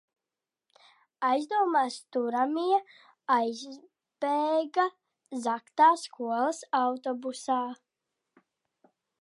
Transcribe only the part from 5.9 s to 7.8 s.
skolas autobusā.